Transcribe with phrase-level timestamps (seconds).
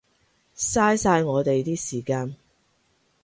[0.55, 2.35] 嘥晒我哋啲時間